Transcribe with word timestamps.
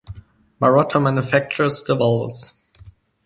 Marotta 0.59 0.99
manufactures 0.99 1.83
the 1.83 1.95
valves. 1.95 2.53